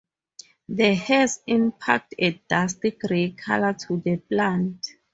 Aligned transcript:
The 0.67 0.95
hairs 0.95 1.41
impart 1.45 2.05
a 2.17 2.31
dusty 2.49 2.89
gray 2.89 3.33
color 3.33 3.73
to 3.87 3.97
the 4.03 4.17
plant. 4.17 4.83